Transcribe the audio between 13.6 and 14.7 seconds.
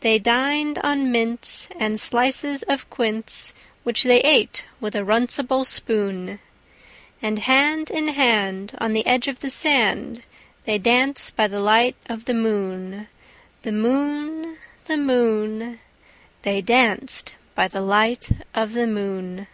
The moon,